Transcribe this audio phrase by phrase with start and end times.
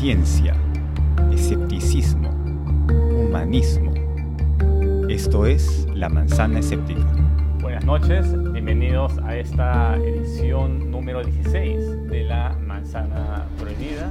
[0.00, 0.56] ciencia,
[1.30, 2.30] escepticismo,
[3.20, 3.92] humanismo.
[5.10, 7.04] Esto es La Manzana Escéptica.
[7.60, 14.10] Buenas noches, bienvenidos a esta edición número 16 de La Manzana Prohibida,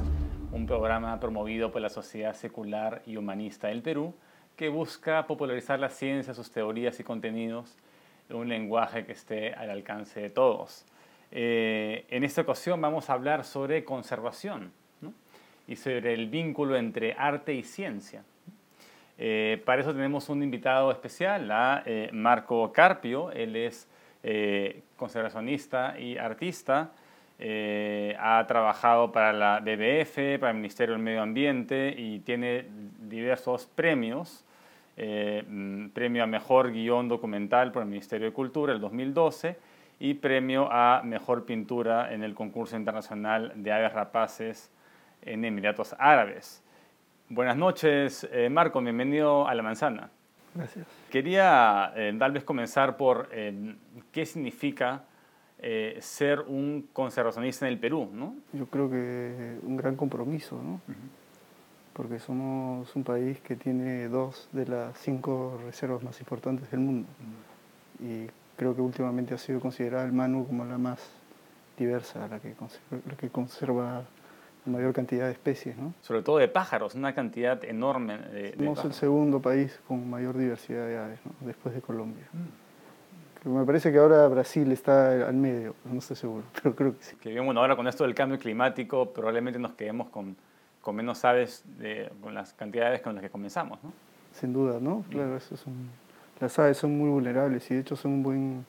[0.52, 4.14] un programa promovido por la Sociedad Secular y Humanista del Perú
[4.56, 7.80] que busca popularizar la ciencia, sus teorías y contenidos
[8.30, 10.86] en un lenguaje que esté al alcance de todos.
[11.32, 14.72] Eh, en esta ocasión vamos a hablar sobre conservación
[15.70, 18.24] y sobre el vínculo entre arte y ciencia.
[19.20, 23.32] Eh, para eso tenemos un invitado especial, a eh, Marco Carpio.
[23.32, 23.88] Él es
[24.98, 26.92] conservacionista y artista.
[28.20, 32.66] ha trabajado para la BBF, para el Ministerio del Medio Ambiente y tiene
[33.00, 34.44] diversos premios.
[34.98, 39.56] Mm, premio a Mejor Guión Documental por el Ministerio de Cultura el 2012
[40.00, 44.72] y premio a Mejor Pintura en el concurso internacional de aves rapaces
[45.22, 46.64] en Emiratos Árabes.
[47.30, 50.10] Buenas noches, eh, Marco, bienvenido a La Manzana.
[50.56, 50.88] Gracias.
[51.12, 53.76] Quería eh, tal vez comenzar por eh,
[54.12, 55.04] qué significa
[56.00, 58.34] ser un conservacionista en el Perú, ¿no?
[58.54, 60.80] Yo creo que un gran compromiso, ¿no?
[61.92, 67.10] Porque somos un país que tiene dos de las cinco reservas más importantes del mundo.
[68.00, 71.12] Y creo que últimamente ha sido considerada el Manu como la más
[71.78, 74.04] diversa, la que conserva, la que conserva
[74.66, 75.78] mayor cantidad de especies.
[75.78, 75.94] ¿no?
[76.02, 80.86] Sobre todo de pájaros, una cantidad enorme de, Somos el segundo país con mayor diversidad
[80.88, 81.48] de aves, ¿no?
[81.48, 82.26] después de Colombia.
[82.34, 83.50] Mm.
[83.58, 87.16] Me parece que ahora Brasil está al medio, no estoy seguro, pero creo que sí.
[87.16, 90.36] Que bueno, ahora con esto del cambio climático probablemente nos quedemos con,
[90.82, 93.82] con menos aves, de, con las cantidades con las que comenzamos.
[93.82, 93.94] ¿no?
[94.34, 95.06] Sin duda, ¿no?
[95.10, 95.90] Claro, eso es un
[96.40, 98.66] las aves son muy vulnerables y de hecho son un buen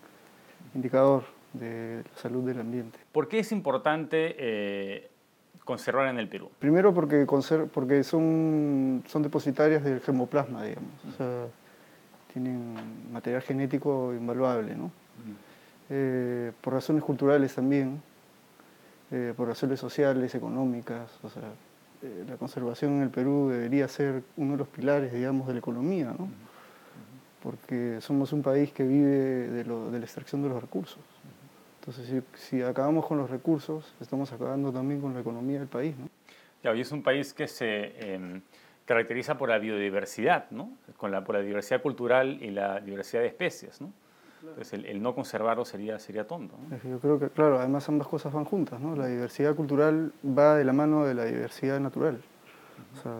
[0.74, 2.98] indicador de la salud del ambiente.
[3.12, 5.09] ¿Por qué es importante eh,
[5.64, 6.50] conservar en el Perú?
[6.58, 7.26] Primero porque,
[7.72, 10.90] porque son, son depositarias del germoplasma, digamos.
[11.12, 11.46] O sea,
[12.32, 12.74] tienen
[13.12, 14.90] material genético invaluable, ¿no?
[15.88, 18.00] Eh, por razones culturales también,
[19.10, 21.10] eh, por razones sociales, económicas.
[21.22, 21.42] O sea,
[22.28, 26.14] la conservación en el Perú debería ser uno de los pilares, digamos, de la economía,
[26.18, 26.28] ¿no?
[27.42, 30.98] porque somos un país que vive de, la extracción de los recursos.
[31.80, 35.96] Entonces, si, acabamos con los recursos, estamos acabando también con la economía del país.
[35.96, 36.08] ¿no?
[36.62, 38.42] Ya, es un país que se em,
[38.84, 40.72] caracteriza por la biodiversidad, ¿no?
[40.98, 43.80] Con la, por la diversidad cultural y la diversidad de especies.
[43.80, 43.94] ¿no?
[44.42, 46.54] Entonces, el, no conservarlo sería, sería tonto.
[46.84, 48.78] Yo creo que, claro, además ambas cosas van juntas.
[48.78, 48.94] ¿no?
[48.94, 52.20] La diversidad cultural va de la mano de la diversidad natural.
[52.92, 53.12] O sea,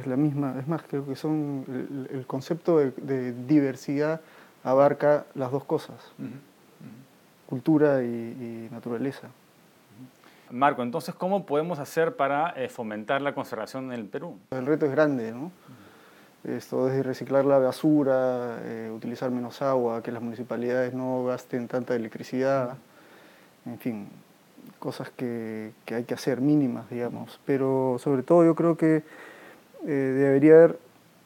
[0.00, 4.20] es la misma, es más, creo que son, el, concepto de, diversidad
[4.62, 6.12] abarca las dos cosas,
[7.50, 9.28] cultura y, naturaleza.
[10.50, 14.38] Marco, entonces, ¿cómo podemos hacer para eh, fomentar la conservación en el Perú?
[14.50, 15.50] El reto es grande, ¿no?
[16.44, 21.94] Esto es reciclar la basura, eh, utilizar menos agua, que las municipalidades no gasten tanta
[21.94, 22.78] electricidad,
[23.66, 24.08] en fin,
[24.78, 27.38] cosas que, que, hay que hacer mínimas, digamos.
[27.44, 29.02] Pero sobre todo yo creo que
[29.86, 30.78] eh, debería haber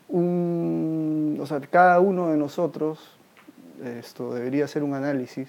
[0.09, 2.99] un, o sea, cada uno de nosotros
[3.85, 5.49] esto debería hacer un análisis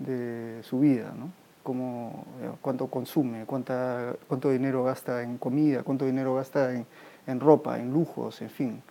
[0.00, 1.30] de su vida, ¿no?
[1.62, 6.86] Como, eh, cuánto consume, cuánta, cuánto dinero gasta en comida, cuánto dinero gasta en,
[7.26, 8.82] en ropa, en lujos, en fin.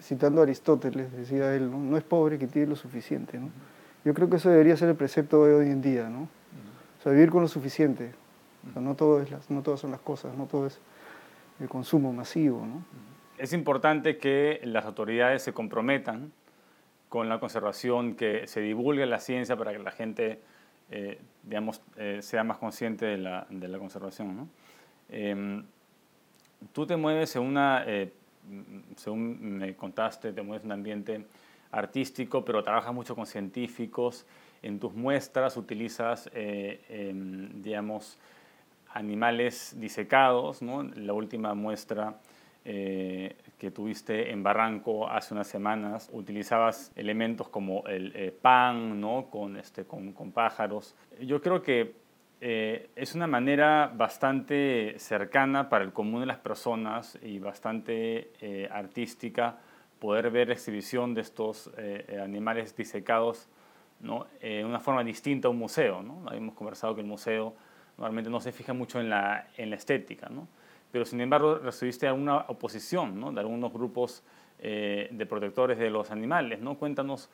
[0.00, 1.78] Citando a Aristóteles, decía él, ¿no?
[1.78, 3.38] no es pobre que tiene lo suficiente.
[3.38, 3.50] ¿no?
[4.04, 6.08] Yo creo que eso debería ser el precepto de hoy en día.
[6.08, 6.22] ¿no?
[6.22, 8.12] O sea, vivir con lo suficiente.
[8.74, 10.80] no, todo es las, no todas son las cosas, no todo es
[11.60, 12.64] el consumo masivo.
[12.64, 12.84] ¿no?
[13.36, 16.32] Es importante que las autoridades se comprometan
[17.10, 20.40] con la conservación, que se divulgue la ciencia para que la gente
[20.90, 24.36] eh, digamos, eh, sea más consciente de la, de la conservación.
[24.36, 24.48] ¿no?
[25.08, 25.64] Em,
[26.72, 28.12] tú te mueves en una, eh,
[28.96, 31.26] según me contaste, te mueves en un ambiente
[31.72, 34.26] artístico, pero trabajas mucho con científicos
[34.62, 38.18] en tus muestras utilizas, eh, em, digamos,
[38.92, 40.82] animales disecados, ¿no?
[40.82, 42.16] La última muestra
[42.64, 49.28] eh, que tuviste en Barranco hace unas semanas, utilizabas elementos como el eh, pan, ¿no?
[49.30, 50.96] Con, este, con, con, pájaros.
[51.20, 52.00] Yo creo que
[52.42, 59.58] es una manera bastante cercana para el común de las personas y bastante artística
[59.98, 61.70] poder ver la exhibición de estos
[62.18, 63.50] animales disecados
[64.00, 64.26] ¿no?
[64.40, 66.02] Eh, una forma distinta a un museo.
[66.02, 66.24] ¿no?
[66.26, 67.54] Habíamos conversado que el museo
[67.96, 70.48] normalmente no se fija mucho en la, en la estética, ¿no?
[70.92, 73.32] Pero sin embargo recibiste alguna oposición ¿no?
[73.32, 74.22] de algunos grupos
[74.58, 76.60] eh, de protectores de los animales.
[76.60, 76.76] ¿no?
[76.76, 77.30] Cuéntanos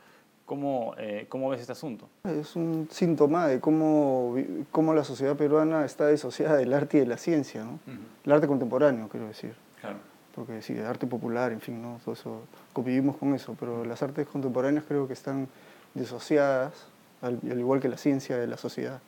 [0.46, 2.08] ¿Cómo, eh, ¿Cómo, ves este asunto?
[2.22, 4.36] Es un síntoma de cómo,
[4.70, 7.80] cómo, la sociedad peruana está disociada del arte y de la ciencia, ¿no?
[8.24, 9.56] El arte contemporáneo, quiero decir.
[9.80, 9.96] Claro.
[10.36, 11.98] Porque sí, arte popular, en fin, ¿no?
[12.04, 12.42] Todo eso,
[12.72, 15.48] convivimos con eso, pero las artes contemporáneas creo que están
[15.94, 16.86] disociadas,
[17.22, 19.00] al, igual que la ciencia de la sociedad.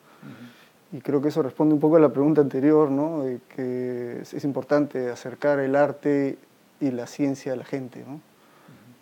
[0.91, 3.23] Y creo que eso responde un poco a la pregunta anterior, ¿no?
[3.23, 6.39] De que es, importante acercar el arte
[6.81, 8.21] y la ciencia a la gente, ¿no?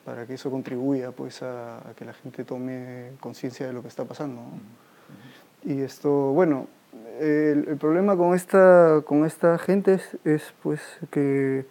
[0.05, 4.05] Para que eso contribuya pues, a, que la gente tome conciencia de lo que está
[4.05, 4.43] pasando.
[5.65, 6.67] Y esto, bueno,
[7.21, 10.81] el, problema con esta, con esta gente es, es pues
[11.11, 11.67] que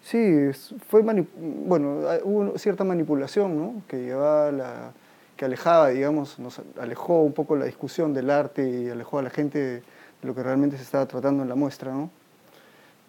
[0.00, 0.50] sí,
[0.88, 3.82] fue bueno, hubo cierta manipulación, ¿no?
[3.88, 4.92] Que llevaba la
[5.40, 9.30] que alejaba, digamos, nos alejó un poco la discusión del arte y alejó a la
[9.30, 9.82] gente de
[10.20, 12.10] lo que realmente se estaba tratando en la muestra, ¿no?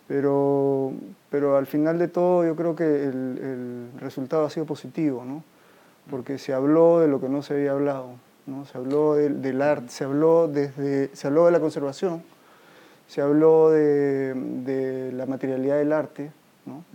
[0.08, 0.94] Pero,
[1.30, 5.44] pero al final de todo yo creo que el, resultado ha sido positivo, ¿no?
[6.10, 8.12] Porque se habló de lo que no se había hablado,
[8.46, 8.64] ¿no?
[8.64, 12.24] Se habló del, arte, se habló, desde, se habló de la conservación,
[13.08, 16.32] se habló de, de la materialidad del arte,
[16.66, 16.86] ¿no?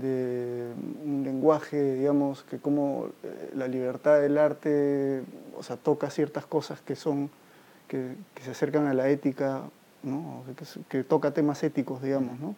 [0.00, 0.72] De
[1.04, 5.22] un lenguaje, digamos, que como eh, la libertad del arte,
[5.56, 7.30] o sea, toca ciertas cosas que son,
[7.88, 9.62] que, se acercan a la ética,
[10.02, 10.44] ¿no?
[10.88, 12.54] que, toca temas éticos, digamos, ¿no?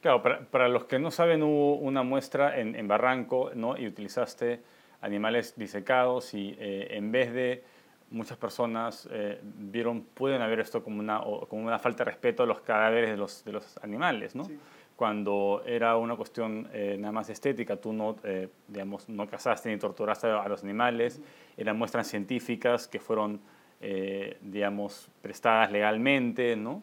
[0.00, 3.78] Claro, para, los que no saben, hubo una muestra en, Barranco, ¿no?
[3.78, 4.60] Y utilizaste
[5.00, 7.62] animales disecados y eh, en vez de
[8.10, 12.46] muchas personas eh, vieron, pueden haber esto como una, como una falta de respeto a
[12.46, 14.48] los cadáveres de los, de los animales, ¿no?
[14.96, 19.78] Cuando era una cuestión eh, nada más estética, tú no, eh, digamos, no cazaste ni
[19.78, 21.20] torturaste a los animales,
[21.56, 23.40] eran muestras científicas que fueron,
[23.80, 26.82] eh, digamos, prestadas legalmente, ¿no?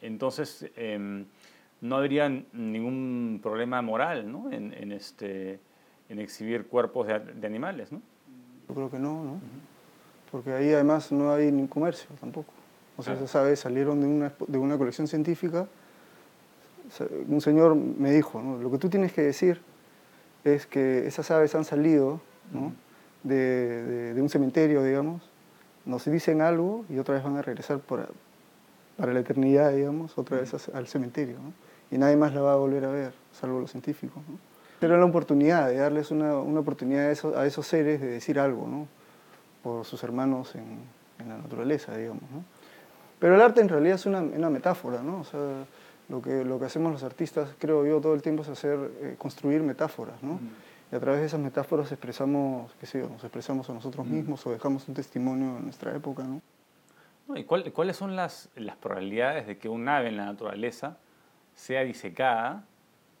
[0.00, 1.24] entonces, em,
[1.80, 4.52] no habría ningún problema moral, ¿no?
[4.52, 5.58] En, este,
[6.10, 8.02] en exhibir cuerpos de, animales, ¿no?
[8.68, 9.40] Yo creo que no, ¿no?
[10.30, 12.52] Porque ahí además no hay ni comercio tampoco.
[12.98, 15.66] O sea, esas aves salieron de una, de una colección científica
[17.28, 19.60] un señor me dijo, lo que tú tienes que decir
[20.44, 22.20] es que esas aves han salido
[23.22, 25.22] de, un cementerio, digamos,
[25.84, 28.08] nos dicen algo y otra vez van a regresar para
[28.98, 31.36] la eternidad, digamos, otra vez al cementerio.
[31.90, 34.22] Y nadie más la va a volver a ver, salvo los científicos.
[34.80, 38.86] Pero la oportunidad de darles una, oportunidad a esos, a esos, seres de decir algo,
[39.62, 42.22] por sus hermanos en, la naturaleza, digamos.
[43.18, 45.20] Pero el arte en realidad es una, una metáfora, ¿no?
[45.20, 45.66] O sea,
[46.08, 49.14] lo que, lo que hacemos los artistas, creo yo, todo el tiempo es hacer, eh,
[49.18, 50.40] construir metáforas, ¿no?
[50.90, 54.46] Y a través de esas metáforas expresamos, qué sé yo, nos expresamos a nosotros mismos
[54.46, 56.40] o dejamos un testimonio en nuestra época, ¿no?
[57.36, 60.96] ¿Y cuáles son las, las probabilidades de que un ave en la naturaleza
[61.54, 62.64] sea disecada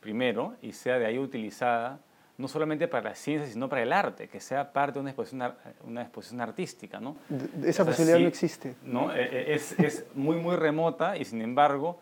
[0.00, 2.00] primero y sea de ahí utilizada
[2.38, 5.52] no solamente para la ciencia, sino para el arte, que sea parte de una exposición,
[5.84, 7.16] una exposición artística, ¿no?
[7.64, 8.76] esa posibilidad no existe.
[8.84, 9.12] ¿no?
[9.12, 11.98] Eh, eh, es, es, muy, muy remota y sin embargo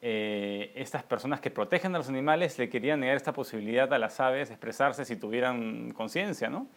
[0.00, 4.20] eh, estas personas que protegen a los animales le querían negar esta posibilidad a las
[4.20, 6.68] aves de expresarse si tuvieran conciencia, ¿no?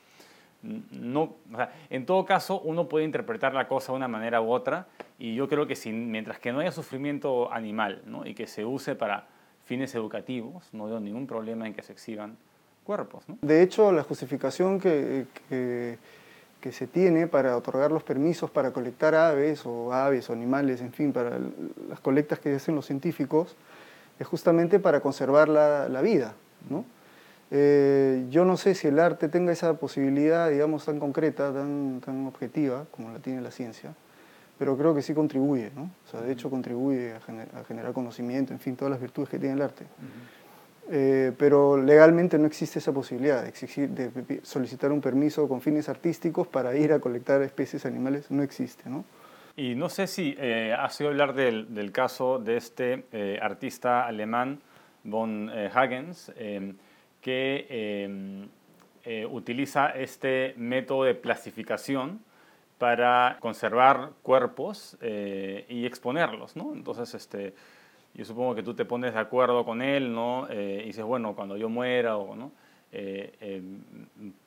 [0.63, 1.37] No,
[1.89, 4.85] en todo caso, uno puede interpretar la cosa de una manera u otra
[5.17, 8.27] y yo creo que mientras que no haya sufrimiento animal ¿no?
[8.27, 9.25] y que se use para
[9.65, 12.37] fines educativos, no veo ningún problema en que se exhiban
[12.83, 13.27] cuerpos.
[13.27, 13.39] ¿no?
[13.41, 15.97] De hecho, la justificación que, que
[16.61, 20.93] que se tiene para otorgar los permisos para colectar aves o aves o animales, en
[20.93, 21.39] fin, para
[21.89, 23.55] las colectas que hacen los científicos,
[24.19, 26.33] es justamente para conservar la, la vida.
[26.69, 26.85] ¿no?
[27.53, 32.25] Eh, yo no sé si el arte tenga esa posibilidad, digamos, tan concreta, tan, tan
[32.25, 33.93] objetiva como la tiene la ciencia,
[34.57, 35.91] pero creo que sí contribuye, ¿no?
[36.07, 39.55] O sea, de hecho contribuye a, generar conocimiento, en fin, todas las virtudes que tiene
[39.55, 39.85] el arte.
[40.93, 46.75] Eh, pero legalmente no existe esa posibilidad de, solicitar un permiso con fines artísticos para
[46.75, 49.05] ir a colectar especies animales, no existe, ¿no?
[49.55, 54.05] Y no sé si eh, has oído hablar del, del, caso de este eh, artista
[54.05, 54.59] alemán,
[55.05, 56.75] von Hagens, em,
[57.21, 58.49] que em,
[59.31, 62.19] utiliza este método de plastificación
[62.77, 66.73] para conservar cuerpos y exponerlos, ¿no?
[66.73, 67.55] Entonces, este,
[68.13, 70.47] yo supongo que tú te pones de acuerdo con él, ¿no?
[70.49, 72.51] Eh, y dices, bueno, cuando yo muera, o, ¿no?
[72.91, 73.61] Eh, eh,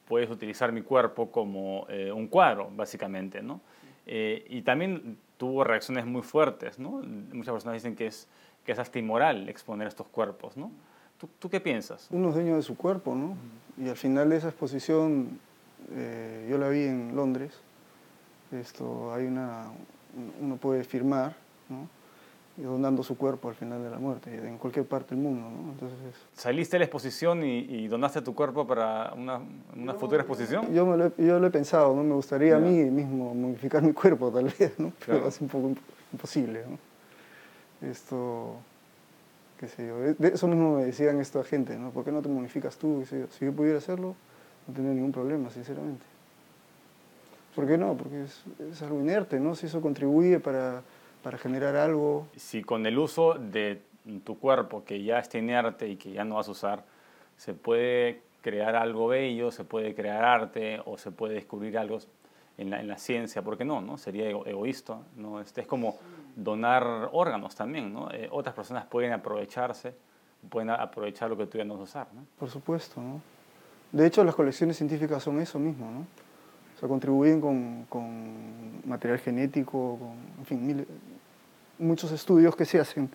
[0.06, 3.60] puedes utilizar mi cuerpo como un cuadro, básicamente, ¿no?
[4.06, 7.00] y también tuvo reacciones muy fuertes, ¿no?
[7.32, 8.28] Muchas personas dicen que es,
[8.66, 10.70] que es hasta inmoral exponer estos cuerpos, ¿no?
[11.18, 12.08] ¿Tú, ¿Tú, qué piensas?
[12.10, 13.34] Uno es dueño de su cuerpo, ¿no?
[13.82, 15.40] Y al final de esa exposición,
[16.50, 17.58] yo la vi en Londres,
[18.52, 19.68] esto, hay una,
[20.38, 21.34] uno puede firmar,
[21.70, 21.88] ¿no?
[22.56, 25.50] Y donando su cuerpo al final de la muerte, en cualquier parte del mundo.
[25.50, 25.72] ¿no?
[25.72, 25.98] Entonces,
[26.34, 29.40] ¿Saliste a la exposición y, donaste tu cuerpo para una,
[29.76, 30.72] una futura exposición?
[30.72, 32.04] Yo, me lo, he, yo lo he pensado, ¿no?
[32.04, 34.92] me gustaría a mí mismo modificar mi cuerpo tal vez, ¿no?
[35.04, 35.72] pero es un poco
[36.12, 36.64] imposible.
[36.68, 37.90] ¿no?
[37.90, 38.54] Esto,
[39.58, 41.90] qué sé yo, de eso mismo me decían esta gente, ¿no?
[41.90, 43.04] ¿por qué no te modificas tú?
[43.06, 44.14] Si yo pudiera hacerlo,
[44.68, 46.06] no tendría ningún problema, sinceramente.
[47.54, 47.94] ¿Por qué no?
[47.94, 48.42] Porque es,
[48.72, 49.54] es algo inerte, ¿no?
[49.54, 50.82] Si eso contribuye para
[51.24, 52.28] para generar algo.
[52.36, 53.80] Si con el uso de
[54.24, 56.84] tu cuerpo, que ya está inerte y que ya no vas a usar,
[57.38, 61.98] se puede crear algo bello, se puede crear arte o se puede descubrir algo
[62.58, 63.80] en la, en la ciencia, ¿por qué no?
[63.80, 63.96] no?
[63.96, 64.98] Sería egoísta.
[65.16, 65.40] ¿no?
[65.40, 65.96] Este es como
[66.36, 67.92] donar órganos también.
[67.92, 68.10] ¿no?
[68.12, 69.94] Eh, otras personas pueden aprovecharse,
[70.50, 72.06] pueden aprovechar lo que tú ya no vas a usar.
[72.12, 72.26] ¿no?
[72.38, 73.00] Por supuesto.
[73.00, 73.22] ¿no?
[73.92, 75.90] De hecho, las colecciones científicas son eso mismo.
[75.90, 76.00] ¿no?
[76.00, 80.86] O sea, contribuyen con, con material genético, con, en fin,
[81.78, 83.10] muchos estudios que se hacen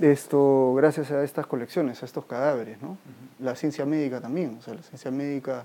[0.00, 2.80] esto gracias a estas colecciones, a estos cadáveres.
[2.82, 2.98] ¿no?
[3.40, 5.64] La ciencia médica también, o sea, la ciencia médica,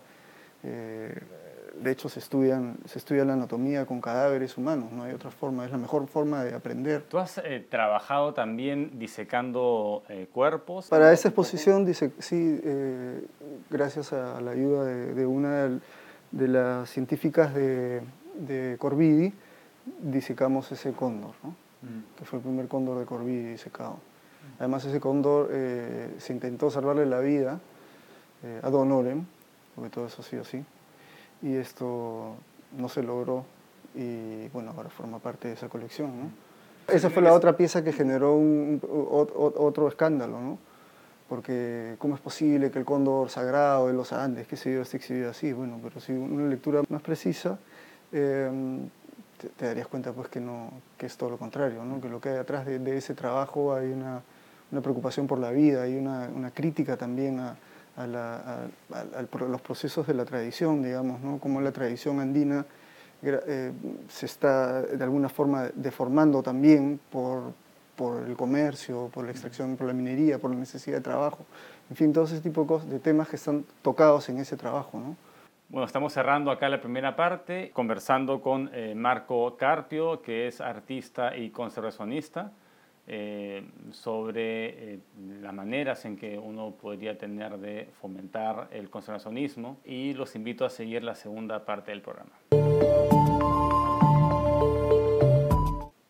[0.64, 1.18] eh,
[1.82, 5.66] de hecho se, estudian, se estudia la anatomía con cadáveres humanos, no hay otra forma,
[5.66, 7.04] es la mejor forma de aprender.
[7.04, 10.88] ¿Tú has eh, trabajado también disecando eh, cuerpos?
[10.88, 12.60] Para esa exposición, dice, sí,
[13.70, 15.80] gracias a la ayuda de, una
[16.32, 18.02] de las científicas de,
[18.36, 19.34] de Corbidi,
[20.02, 21.32] disecamos ese cóndor.
[21.44, 21.69] ¿no?
[22.18, 23.98] Que fue el primer cóndor de Corví secado.
[24.58, 27.60] Además ese cóndor eh, se intentó salvarle la vida
[28.44, 29.26] eh, a Don Orem,
[29.76, 30.64] porque todo eso ha sido así,
[31.42, 32.36] y esto
[32.78, 33.46] no se logró
[33.96, 36.12] y bueno, ahora forma parte de esa colección.
[36.20, 36.32] ¿no?
[36.94, 40.58] Esa fue la otra pieza que generó un, otro escándalo, ¿no?
[41.28, 44.98] porque ¿cómo es posible que el cóndor sagrado de los Andes, que se yo, esté
[44.98, 45.54] exhibido así?
[45.54, 47.60] Bueno, pero si una lectura más precisa,
[48.12, 48.50] eh,
[49.58, 52.02] te, darías cuenta pues que, no, que es todo lo contrario, ¿no?
[52.02, 54.22] que lo que hay detrás de, ese trabajo hay una,
[54.72, 57.56] una, preocupación por la vida, hay una, una crítica también a,
[57.98, 61.40] a, la, a, los procesos de la tradición, digamos, ¿no?
[61.40, 62.66] como la tradición andina
[63.22, 63.72] eh,
[64.08, 67.54] se está de alguna forma deformando también por,
[67.96, 71.46] por el comercio, por la extracción, por la minería, por la necesidad de trabajo,
[71.90, 75.00] en fin, todo ese tipo de, cosas, de temas que están tocados en ese trabajo.
[75.00, 75.18] ¿no?
[75.72, 81.38] Bueno, estamos cerrando acá la primera parte, conversando con eh, Marco Carpio, que es artista
[81.38, 82.52] y conservacionista,
[83.06, 85.00] eh, sobre eh,
[85.44, 90.72] las maneras en que uno podría tener de fomentar el conservacionismo y los invito a
[90.72, 92.32] seguir la segunda parte del programa.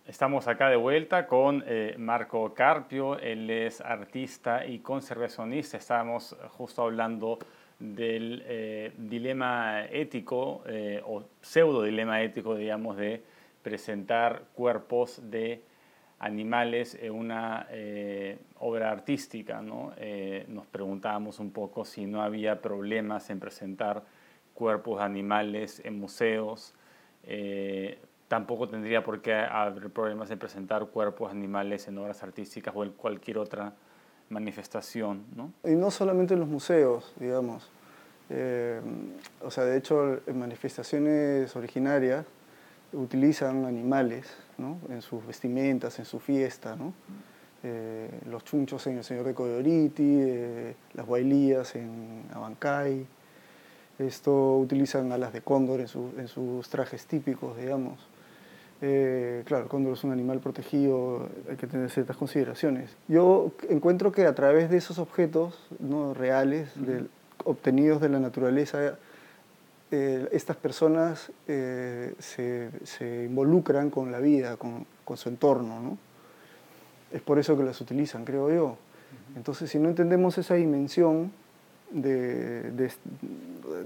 [0.07, 1.65] Estamos acá de vuelta con
[1.97, 7.39] Marco Carpio, él es artista y conservacionista, estábamos justo hablando
[7.79, 13.23] del eh, dilema ético eh, o pseudo dilema ético, digamos, de
[13.63, 15.63] presentar cuerpos de
[16.19, 19.61] animales en una eh, obra artística.
[19.61, 19.93] ¿no?
[20.47, 24.03] nos preguntábamos un poco si no había problemas en presentar
[24.53, 26.73] cuerpos de animales en museos.
[28.27, 32.83] tampoco tendría por qué haber problemas en presentar cuerpos de animales en obras artísticas o
[32.83, 33.73] en cualquier otra
[34.29, 35.23] manifestación.
[35.35, 35.51] ¿no?
[35.63, 37.69] Y no solamente en los museos, digamos.
[38.29, 38.79] Eh,
[39.41, 42.25] o sea, de hecho, en manifestaciones originarias
[42.93, 44.77] utilizan animales ¿no?
[44.89, 46.75] en sus vestimentas, en su fiesta.
[46.75, 46.93] ¿no?
[47.63, 53.05] Eh, los chunchos en el Señor de Coyoriti, eh, las guailías en Abancay.
[53.97, 57.99] Esto utilizan alas de cóndor en, en sus trajes típicos, digamos.
[58.81, 62.95] Eh, claro, el cóndor es un animal protegido, hay que tener ciertas consideraciones.
[63.07, 66.13] Yo encuentro que a través de esos objetos ¿no?
[66.13, 66.69] reales,
[67.43, 68.97] obtenidos de la naturaleza,
[69.91, 75.81] eh, estas personas eh, se, se, involucran con la vida, con, con, su entorno.
[75.81, 75.97] ¿no?
[77.11, 78.77] Es por eso que las utilizan, creo yo.
[79.35, 81.31] Entonces, si no entendemos esa dimensión
[81.91, 82.91] de, de,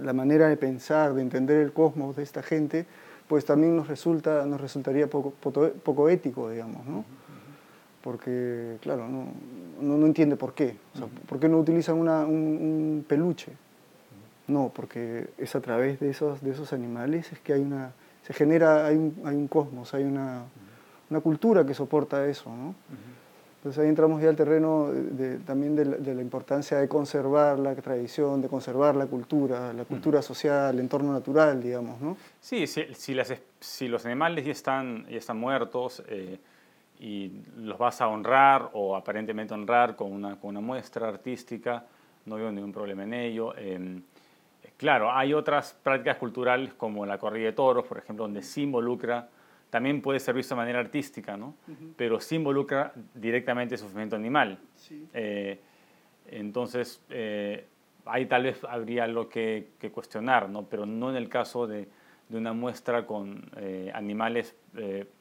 [0.01, 2.85] la manera de pensar, de entender el cosmos de esta gente,
[3.27, 7.05] pues también nos, resulta, nos resultaría poco, poco, ético, digamos, ¿no?
[8.01, 9.27] Porque, claro, no,
[9.81, 10.75] no, entiende por qué.
[11.27, 13.53] ¿Por qué no utilizan una, un, peluche?
[14.47, 18.33] No, porque es a través de esos, de esos animales es que hay una, se
[18.33, 20.43] genera, hay un, hay un cosmos, hay una,
[21.09, 22.75] una, cultura que soporta eso, ¿no?
[23.63, 28.41] Entonces ahí entramos ya al terreno de, también de la, importancia de conservar la tradición,
[28.41, 32.17] de conservar la cultura, la cultura social, el entorno natural, digamos, ¿no?
[32.41, 36.39] Sí, si, si, las, si los animales ya están, ya están muertos eh,
[36.99, 41.85] y los vas a honrar o aparentemente honrar con una, con una muestra artística,
[42.25, 43.55] no veo ningún problema en ello.
[43.55, 44.01] Em,
[44.75, 49.29] claro, hay otras prácticas culturales como la corrida de toros, por ejemplo, donde sí involucra
[49.73, 51.55] también puede ser visto de manera artística, ¿no?
[51.97, 54.59] pero sí involucra directamente el sufrimiento animal.
[55.15, 55.59] Eh,
[56.27, 57.65] entonces, eh,
[58.05, 60.61] ahí tal vez habría algo que, cuestionar, ¿no?
[60.69, 61.87] pero no en el caso de,
[62.29, 64.55] de una muestra con eh, animales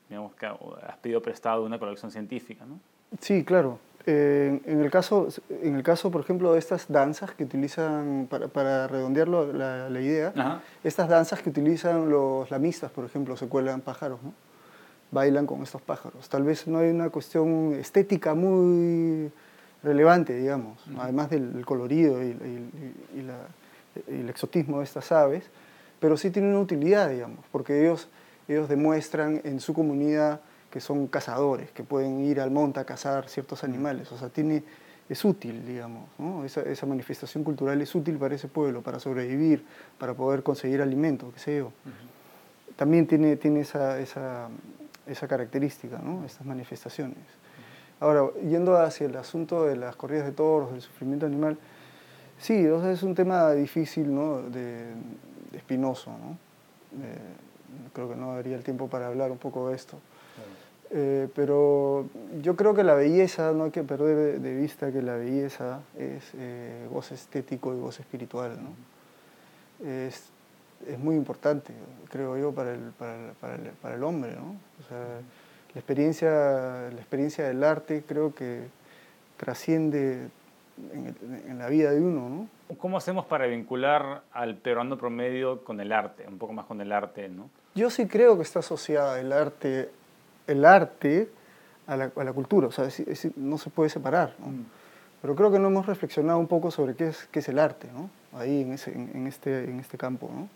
[0.07, 2.67] digamos, que has pedido prestado de una colección científica.
[2.67, 2.79] ¿no?
[3.21, 3.79] Sí, claro.
[4.07, 5.29] En, el caso,
[5.63, 10.01] en el caso, por ejemplo, de estas danzas que utilizan, para, para redondearlo la, la
[10.01, 14.33] idea, estas danzas que utilizan los lamistas, por ejemplo, se cuelan pájaros, ¿no?
[15.13, 16.29] bailan con estos pájaros.
[16.29, 19.31] Tal vez no hay una cuestión estética muy
[19.83, 22.37] relevante, digamos, además del colorido y,
[24.09, 25.45] el exotismo de estas aves,
[26.01, 28.09] pero sí tiene una utilidad, digamos, porque ellos,
[28.49, 30.41] ellos demuestran en su comunidad
[30.73, 34.65] que son cazadores, que pueden ir al monte a cazar ciertos animales, o sea, tiene,
[35.07, 36.09] es útil, digamos,
[36.47, 39.65] esa, esa, manifestación cultural es útil para ese pueblo, para sobrevivir,
[39.99, 41.73] para poder conseguir alimento, qué sé yo.
[42.75, 44.49] También tiene, tiene esa, esa,
[45.07, 46.25] esa característica, ¿no?
[46.25, 47.19] estas manifestaciones.
[48.01, 51.59] Ahora, yendo hacia el asunto de las corridas de toros, del sufrimiento animal,
[52.39, 54.41] sí, es un tema difícil, ¿no?
[54.41, 54.87] de,
[55.53, 56.11] espinoso.
[56.11, 56.39] ¿no?
[57.05, 59.99] Eh, creo que no daría el tiempo para hablar un poco de esto.
[60.95, 62.07] Eh, pero
[62.43, 66.33] yo creo que la belleza, no hay que perder de, vista que la belleza es
[66.37, 68.59] eh, goce estético y goce espiritual.
[68.63, 69.89] ¿no?
[69.89, 70.31] Es,
[70.87, 71.73] es, muy importante,
[72.11, 74.33] creo yo, para el, para el, para el, para el hombre.
[74.35, 74.57] ¿no?
[74.85, 74.99] O sea,
[75.75, 78.67] la experiencia, la experiencia del arte creo que
[79.39, 80.29] trasciende
[80.93, 82.29] en, la vida de uno.
[82.29, 82.77] ¿no?
[82.77, 86.93] ¿Cómo hacemos para vincular al peruano promedio con el arte, un poco más con el
[86.93, 87.31] arte?
[87.31, 87.49] ¿no?
[87.75, 89.91] Yo sí creo que está asociada el arte,
[90.47, 91.29] el arte
[91.87, 92.89] a la, a la cultura, o sea,
[93.37, 94.35] no se puede separar.
[94.39, 94.49] ¿no?
[94.49, 94.65] Mm.
[95.21, 97.89] Pero creo que no hemos reflexionado un poco sobre qué es, qué es el arte,
[97.93, 98.11] ¿no?
[98.39, 100.31] ahí en, ese, en, este, en este campo.
[100.35, 100.49] ¿no?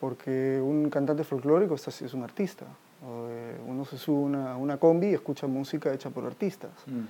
[0.00, 2.66] Porque un cantante folclórico es un artista,
[3.04, 6.72] eh, uno se sube a una, combi y escucha música hecha por artistas.
[6.86, 7.00] Mm.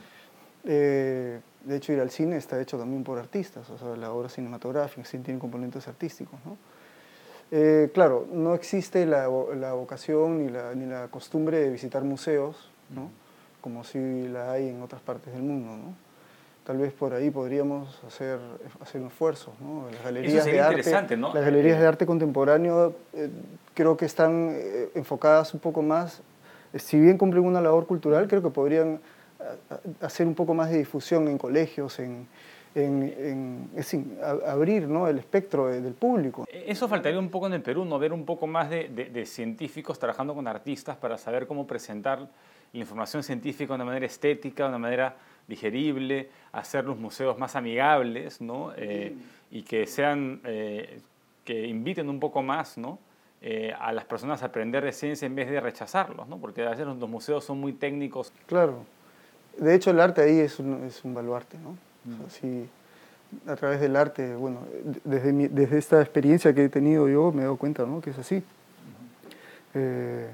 [0.64, 4.28] Eh, de hecho, ir al cine está hecho también por artistas, o sea, la obra
[4.28, 6.38] cinematográfica sí tiene componentes artísticos.
[6.45, 6.57] ¿no?
[7.50, 12.71] Eh, claro, no existe la, la vocación ni la, ni la, costumbre de visitar museos,
[12.95, 13.11] ¿no?
[13.61, 15.76] Como si la hay en otras partes del mundo.
[15.76, 15.95] ¿no?
[16.64, 18.39] Tal vez por ahí podríamos hacer,
[18.80, 19.54] hacer un esfuerzo.
[19.61, 19.87] ¿no?
[19.91, 21.32] Las galerías, de arte, ¿no?
[21.32, 22.95] las galerías de arte contemporáneo
[23.78, 26.21] creo que están eh, enfocadas un poco más,
[26.73, 28.99] eh, si bien cumplen una labor cultural, creo que podrían
[29.39, 32.26] eh, hacer un poco más de difusión en colegios, en,
[32.75, 33.71] en,
[34.47, 35.09] abrir ¿no?
[35.09, 36.47] el espectro del público.
[36.50, 37.99] Eso faltaría un poco en el Perú, ¿no?
[37.99, 42.21] ver un poco más de, de, científicos trabajando con artistas para saber cómo presentar
[42.73, 47.57] la información científica de una manera estética, de una manera digerible, hacer los museos más
[47.57, 48.73] amigables ¿no?
[49.50, 50.41] y que sean,
[51.45, 52.99] que inviten un poco más ¿no?
[53.41, 56.39] Eh, a las personas a aprender de ciencia en vez de rechazarlos, ¿no?
[56.39, 58.33] porque a veces los, museos son muy técnicos.
[58.47, 58.85] Claro.
[59.57, 61.57] De hecho, el arte ahí es un, es un baluarte.
[61.57, 61.76] ¿no?
[63.47, 64.61] A través del arte, bueno,
[65.04, 68.00] desde, desde esta experiencia que he tenido yo me he dado cuenta ¿no?
[68.00, 68.43] que es así.
[69.75, 70.28] Eh,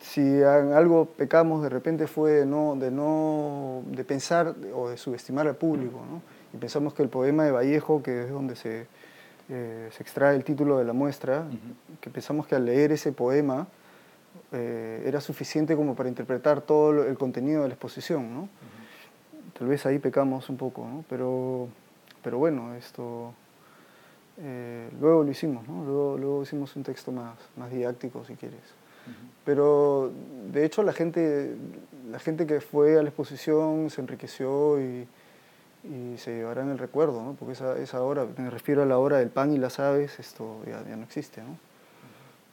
[0.00, 4.96] si en algo pecamos de repente fue de no, de no de pensar o de
[4.96, 6.22] subestimar al público, ¿no?
[6.52, 8.86] y pensamos que el poema de Vallejo, que es donde se
[9.50, 11.46] eh, se extrae el título de la muestra,
[12.02, 13.66] que pensamos que al leer ese poema
[14.52, 18.34] eh, era suficiente como para interpretar todo el contenido de la exposición.
[18.34, 18.48] ¿no?
[19.58, 21.04] Tal vez ahí pecamos un poco, ¿no?
[21.08, 21.68] pero,
[22.22, 23.34] pero bueno, esto
[24.40, 25.84] eh, luego lo hicimos, ¿no?
[25.84, 28.60] luego, luego, hicimos un texto más, más didáctico, si quieres.
[29.44, 30.12] Pero
[30.52, 31.56] de hecho la gente,
[32.10, 35.08] la gente que fue a la exposición se enriqueció y,
[35.84, 37.32] y se llevarán el recuerdo, ¿no?
[37.32, 40.60] porque esa, esa hora, me refiero a la hora del pan y las aves, esto
[40.66, 41.67] ya, ya no existe, ¿no?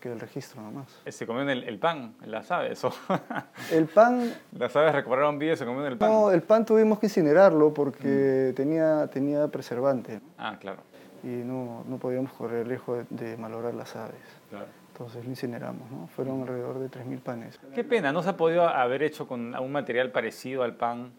[0.06, 1.02] Queda el registro nomás.
[1.08, 2.84] ¿Se comió el, el pan, las aves?
[2.86, 2.94] ¿o?
[3.72, 4.32] el pan...
[4.56, 6.12] ¿Las aves recuperaron vida y se comieron el pan?
[6.12, 8.56] No, el pan tuvimos que incinerarlo porque mm.
[8.56, 10.22] tenía, tenía preservante.
[10.38, 10.82] Ah, claro.
[11.24, 14.22] Y no, no podíamos correr el riesgo de, de malograr las aves.
[14.52, 14.68] Claro.
[14.92, 16.06] Entonces lo incineramos, ¿no?
[16.08, 17.60] Fueron alrededor de 3.000 panes.
[17.74, 21.14] Qué pena, ¿no se ha podido haber hecho con un material parecido al pan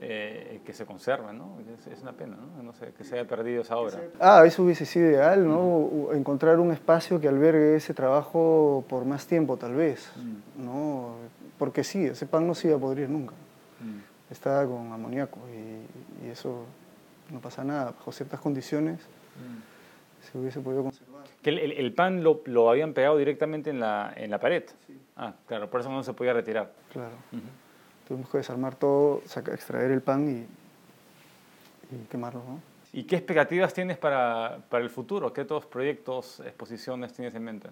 [0.00, 1.58] eh, que se conserven, ¿no?
[1.90, 2.62] Es, una pena, ¿no?
[2.62, 3.98] no sé, que se haya perdido esa obra.
[4.20, 6.10] Ah, eso hubiese sido ideal, ¿no?
[6.12, 10.12] Encontrar un espacio que albergue ese trabajo por más tiempo, tal vez,
[10.58, 11.14] ¿no?
[11.58, 13.34] Porque sí, ese pan no se iba a podrir nunca.
[14.30, 16.64] Estaba con amoníaco y, eso
[17.30, 17.92] no pasa nada.
[17.92, 19.00] Bajo ciertas condiciones
[20.20, 21.24] se hubiese podido conservar.
[21.42, 24.64] ¿Que el, el pan lo, lo, habían pegado directamente en la, en la pared?
[24.86, 25.00] Sí.
[25.16, 26.72] Ah, claro, por eso no se podía retirar.
[26.92, 27.14] Claro.
[28.06, 30.46] Tuvimos que desarmar todo, extraer el pan
[31.90, 32.42] y, quemarlo.
[32.46, 32.60] ¿no?
[32.92, 35.32] ¿Y qué expectativas tienes para, para, el futuro?
[35.32, 37.68] ¿Qué otros proyectos, exposiciones tienes en mente?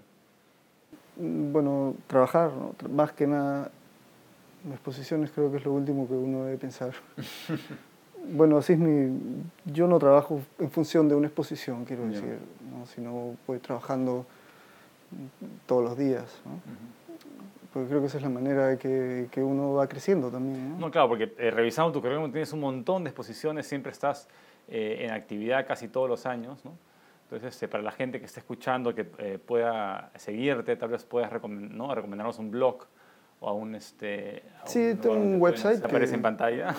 [1.17, 2.75] Mm, Bueno, trabajar, ¿no?
[2.91, 3.71] Más que nada,
[4.73, 6.93] exposiciones creo que es lo último que uno debe pensar.
[8.33, 9.43] bueno, así es mi...
[9.65, 12.39] Yo no trabajo en función de una exposición, quiero decir,
[12.71, 12.87] ¿no?
[12.87, 14.27] sino voy trabajando
[15.67, 17.04] todos los días, ¿no?
[17.75, 20.79] Porque creo que esa es la manera de que, que uno va creciendo también, ¿no?
[20.79, 24.29] No, claro, porque eh, revisando tu currículum tienes un montón de exposiciones, siempre estás
[24.69, 26.71] eh, en actividad casi todos los años, ¿no?
[27.25, 31.33] Entonces, este, para la gente que esté escuchando, que eh, pueda seguirte, tal vez puedas
[31.33, 31.93] recomend- ¿no?
[31.95, 32.85] recomendarnos un blog
[33.41, 33.75] o a un...
[33.75, 36.75] Este, a Sí, lugar tengo un website se aparece que- en pantalla.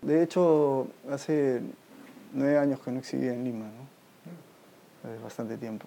[0.00, 1.60] De hecho, hace
[2.32, 5.14] nueve años que no exhibía en Lima, ¿no?
[5.14, 5.86] Es bastante tiempo.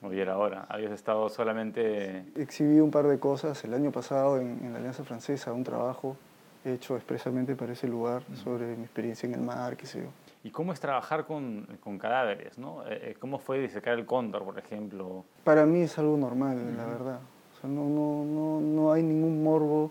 [0.00, 2.24] Muy era ahora, habías estado solamente...
[2.36, 6.16] Exhibí un par de cosas el año pasado en, en la Alianza Francesa, un trabajo
[6.64, 10.08] hecho expresamente para ese lugar sobre mi experiencia en el mar, qué sé yo.
[10.44, 12.58] ¿Y cómo es trabajar con, con cadáveres?
[12.58, 12.82] ¿no?
[12.86, 15.24] Eh, eh, ¿Cómo fue disecar el cóndor, por ejemplo?
[15.44, 17.20] Para mí es algo normal, la verdad.
[17.56, 19.90] O sea, no, no, no, no hay ningún morbo.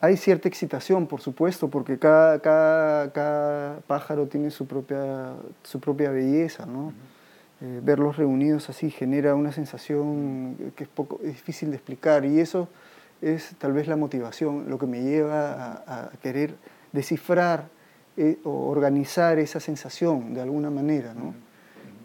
[0.00, 6.10] Hay cierta excitación, por supuesto, porque cada, cada, cada pájaro tiene su propia, su propia
[6.10, 6.92] belleza, ¿no?
[7.64, 12.38] Eh, verlos reunidos así genera una sensación que es poco es difícil de explicar y
[12.38, 12.68] eso
[13.22, 15.52] es tal vez la motivación, lo que me lleva
[15.86, 16.56] a, a querer
[16.92, 17.68] descifrar
[18.18, 21.34] eh, o organizar esa sensación de alguna manera, ¿no?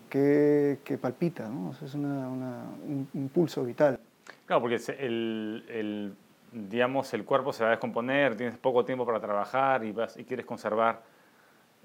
[0.09, 1.69] que, que palpita, ¿no?
[1.69, 3.99] O sea, es una, una- un impulso vital.
[4.45, 6.13] Claro, porque el, el,
[6.53, 10.23] digamos, el cuerpo se va a descomponer, tienes poco tiempo para trabajar y, vas, y
[10.23, 11.01] quieres conservar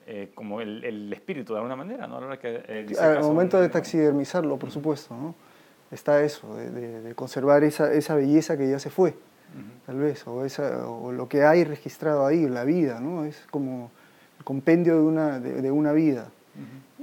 [0.07, 2.17] eh, como el, el espíritu de alguna manera, ¿no?
[2.17, 5.35] A la hora que, eh, disecas Al un momento de taxidermizarlo, por supuesto, ¿no?
[5.91, 9.15] Está eso, de, de- de conservar esa, esa belleza que ya se fue,
[9.87, 13.25] tal vez, o, esa, o lo que hay registrado ahí, la vida, ¿no?
[13.25, 13.91] Es como
[14.39, 16.29] el compendio de una, de, de una vida.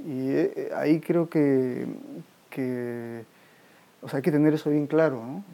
[0.04, 1.86] Y eh, ahí creo que,
[2.50, 3.24] que
[4.02, 5.44] o sea, hay que tener eso bien claro, ¿no?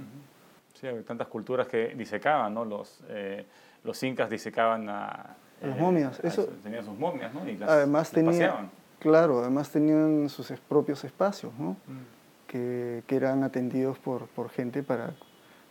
[0.80, 2.64] Sí, hay tantas culturas que disecaban, ¿no?
[2.64, 3.44] Los, eh,
[3.84, 5.36] los incas disecaban a...
[5.62, 7.48] Las momias, a- eso- tenían sus momias, ¿no?
[7.48, 8.70] Y las, además las tenía, paseaban.
[9.00, 11.70] claro, además tenían sus propios espacios, ¿no?
[11.86, 12.16] Mm.
[12.46, 15.10] que, que eran atendidos por, por gente para,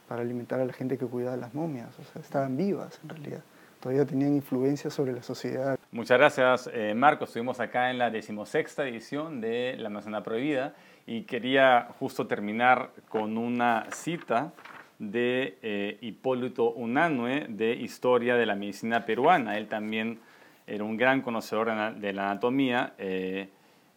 [0.08, 1.88] para alimentar a la gente que cuidaba las momias.
[2.00, 3.42] O sea, estaban vivas en realidad.
[3.80, 5.78] Todavía tenían influencia sobre la sociedad.
[5.92, 7.26] Muchas gracias, eh, Marco.
[7.26, 10.74] Estuvimos acá en la decimosexta edición de La Manzana Prohibida
[11.08, 14.52] y quería justo terminar con una cita
[15.00, 19.58] de eh, Hipólito Unanue de Historia de la Medicina Peruana.
[19.58, 20.20] Él también
[20.66, 23.50] era un gran conocedor de la- anatomía eh,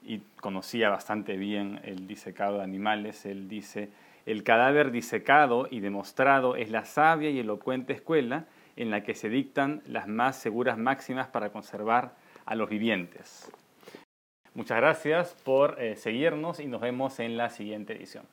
[0.02, 3.26] y conocía bastante bien el disecado de animales.
[3.26, 3.90] Él dice,
[4.26, 8.44] el cadáver disecado y demostrado es la sabia y elocuente escuela
[8.76, 12.14] en la que se dictan las más seguras máximas para conservar
[12.46, 13.50] a los vivientes.
[14.54, 18.24] Muchas gracias por eh, seguirnos y nos vemos en la siguiente edición.